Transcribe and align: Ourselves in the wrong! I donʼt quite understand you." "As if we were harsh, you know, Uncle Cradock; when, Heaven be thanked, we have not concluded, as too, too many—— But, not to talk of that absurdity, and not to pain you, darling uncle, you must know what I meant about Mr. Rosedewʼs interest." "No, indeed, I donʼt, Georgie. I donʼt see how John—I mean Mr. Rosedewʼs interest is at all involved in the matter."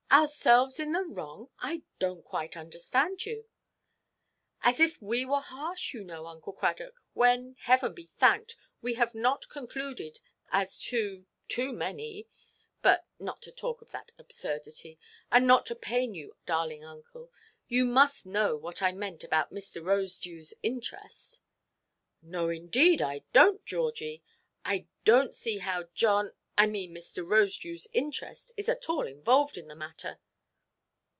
Ourselves 0.13 0.77
in 0.77 0.91
the 0.91 1.05
wrong! 1.05 1.49
I 1.59 1.83
donʼt 2.01 2.25
quite 2.25 2.57
understand 2.57 3.25
you." 3.25 3.47
"As 4.61 4.81
if 4.81 5.01
we 5.01 5.23
were 5.25 5.39
harsh, 5.39 5.93
you 5.93 6.03
know, 6.03 6.25
Uncle 6.25 6.51
Cradock; 6.51 7.01
when, 7.13 7.55
Heaven 7.61 7.93
be 7.93 8.07
thanked, 8.07 8.57
we 8.81 8.95
have 8.95 9.15
not 9.15 9.47
concluded, 9.47 10.19
as 10.51 10.77
too, 10.77 11.27
too 11.47 11.71
many—— 11.71 12.27
But, 12.81 13.07
not 13.19 13.41
to 13.43 13.53
talk 13.53 13.81
of 13.81 13.91
that 13.91 14.11
absurdity, 14.17 14.99
and 15.31 15.47
not 15.47 15.65
to 15.67 15.75
pain 15.77 16.13
you, 16.13 16.35
darling 16.45 16.83
uncle, 16.83 17.31
you 17.69 17.85
must 17.85 18.25
know 18.25 18.57
what 18.57 18.81
I 18.81 18.91
meant 18.91 19.23
about 19.23 19.53
Mr. 19.53 19.81
Rosedewʼs 19.81 20.55
interest." 20.61 21.39
"No, 22.21 22.49
indeed, 22.49 23.01
I 23.01 23.21
donʼt, 23.33 23.63
Georgie. 23.63 24.23
I 24.65 24.87
donʼt 25.05 25.33
see 25.35 25.59
how 25.59 25.83
John—I 25.95 26.67
mean 26.67 26.93
Mr. 26.93 27.25
Rosedewʼs 27.25 27.87
interest 27.91 28.51
is 28.55 28.69
at 28.69 28.87
all 28.87 29.07
involved 29.07 29.57
in 29.57 29.67
the 29.67 29.75
matter." 29.75 30.19